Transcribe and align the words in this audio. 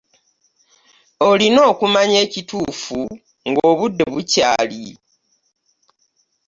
Olina 1.29 1.59
okumanya 1.71 2.17
ekituufu 2.25 2.99
nga 3.49 3.61
obude 3.71 4.03
bukyaali. 4.13 4.85